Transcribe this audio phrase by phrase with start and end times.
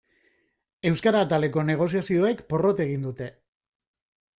[0.91, 3.33] Euskara ataleko negoziazioek porrot egin dute.